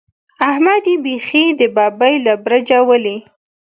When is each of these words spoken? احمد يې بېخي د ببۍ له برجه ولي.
احمد 0.49 0.83
يې 0.91 0.95
بېخي 1.03 1.45
د 1.59 1.61
ببۍ 1.75 2.15
له 2.25 2.33
برجه 2.43 2.79
ولي. 2.89 3.17